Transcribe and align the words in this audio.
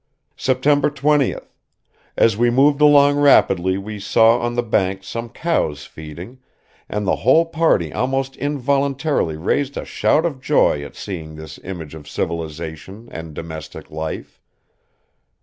"September 0.35 0.89
20th.... 0.89 1.45
As 2.17 2.35
we 2.35 2.49
moved 2.49 2.81
along 2.81 3.17
rapidly 3.17 3.77
we 3.77 3.99
saw 3.99 4.39
on 4.39 4.55
the 4.55 4.63
banks 4.63 5.07
some 5.07 5.29
cows 5.29 5.85
feeding, 5.85 6.39
and 6.89 7.05
the 7.05 7.17
whole 7.17 7.45
party 7.45 7.93
almost 7.93 8.35
involuntarily 8.37 9.37
raised 9.37 9.77
a 9.77 9.85
shout 9.85 10.25
of 10.25 10.41
joy 10.41 10.81
at 10.83 10.95
seeing 10.95 11.35
this 11.35 11.59
image 11.63 11.93
of 11.93 12.09
civilization 12.09 13.09
and 13.11 13.35
domestic 13.35 13.91
life. 13.91 14.41